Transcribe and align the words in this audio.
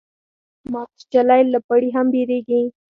مار 0.71 0.87
چیچلی 0.99 1.41
له 1.53 1.59
پړي 1.67 1.89
هم 1.95 2.05
بېريږي. 2.13 2.61